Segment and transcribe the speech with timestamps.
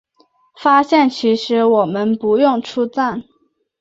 [0.59, 3.23] 发现其实我们不用出站